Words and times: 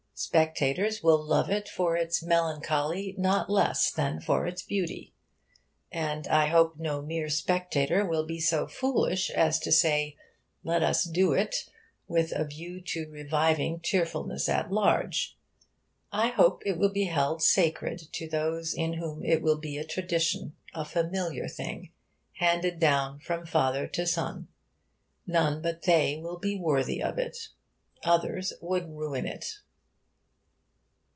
Spectators 0.13 1.01
will 1.01 1.19
love 1.25 1.49
it 1.49 1.67
for 1.67 1.95
its 1.97 2.21
melancholy 2.21 3.15
not 3.17 3.49
less 3.49 3.89
than 3.89 4.21
for 4.21 4.45
its 4.45 4.61
beauty. 4.61 5.15
And 5.91 6.27
I 6.27 6.45
hope 6.45 6.75
no 6.77 7.01
mere 7.01 7.27
spectator 7.27 8.05
will 8.05 8.23
be 8.23 8.39
so 8.39 8.67
foolish 8.67 9.31
as 9.31 9.57
to 9.61 9.71
say, 9.71 10.15
'Let 10.63 10.83
us 10.83 11.05
do 11.05 11.33
it' 11.33 11.67
with 12.07 12.33
a 12.33 12.45
view 12.45 12.81
to 12.81 13.09
reviving 13.09 13.79
cheerfulness 13.81 14.47
at 14.47 14.71
large. 14.71 15.39
I 16.11 16.27
hope 16.27 16.61
it 16.67 16.77
will 16.77 16.93
be 16.93 17.05
held 17.05 17.41
sacred 17.41 18.03
to 18.13 18.29
those 18.29 18.75
in 18.75 18.93
whom 18.93 19.25
it 19.25 19.41
will 19.41 19.57
be 19.57 19.79
a 19.79 19.83
tradition 19.83 20.55
a 20.75 20.85
familiar 20.85 21.47
thing 21.47 21.89
handed 22.33 22.77
down 22.77 23.17
from 23.17 23.43
father 23.47 23.87
to 23.87 24.05
son. 24.05 24.49
None 25.25 25.63
but 25.63 25.81
they 25.81 26.15
will 26.15 26.37
be 26.37 26.55
worthy 26.59 27.01
of 27.01 27.17
it. 27.17 27.49
Others 28.03 28.53
would 28.61 28.87
ruin 28.87 29.25
it. 29.25 29.45